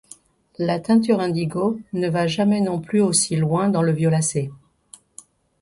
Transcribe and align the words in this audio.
La 0.57 0.79
teinture 0.79 1.19
indigo 1.21 1.79
ne 1.93 2.09
va 2.09 2.25
jamais 2.25 2.59
non 2.59 2.81
plus 2.81 3.01
aussi 3.01 3.35
loin 3.35 3.69
dans 3.69 3.83
le 3.83 3.91
violacé. 3.91 4.49